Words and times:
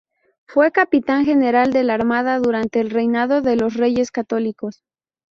Fue 0.47 0.71
capitán 0.71 1.25
general 1.25 1.71
de 1.73 1.83
la 1.83 1.93
Armada 1.93 2.39
durante 2.39 2.79
el 2.79 2.89
reinado 2.89 3.43
de 3.43 3.55
los 3.55 3.75
Reyes 3.75 4.09
Católicos. 4.09 4.81